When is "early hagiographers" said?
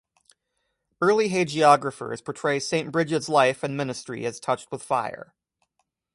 0.99-2.25